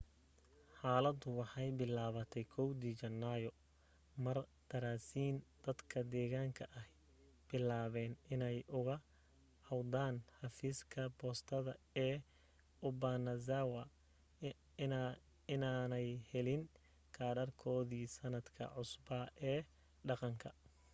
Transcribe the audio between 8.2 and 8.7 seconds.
inay